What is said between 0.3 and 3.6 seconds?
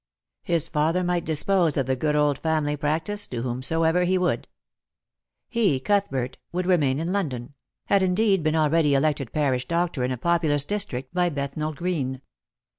His father might dispose of the good old family practice to